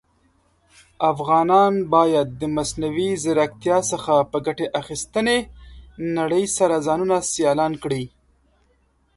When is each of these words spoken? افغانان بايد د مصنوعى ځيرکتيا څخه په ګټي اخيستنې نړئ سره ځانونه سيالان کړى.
افغانان 1.11 1.73
بايد 1.93 2.27
د 2.41 2.43
مصنوعى 2.55 3.09
ځيرکتيا 3.23 3.77
څخه 3.91 4.13
په 4.31 4.37
ګټي 4.45 4.67
اخيستنې 4.81 5.37
نړئ 6.17 6.43
سره 6.57 6.75
ځانونه 6.87 7.15
سيالان 7.33 7.73
کړى. 7.83 8.03